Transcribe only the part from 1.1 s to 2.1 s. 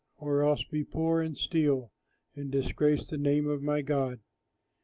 and steal,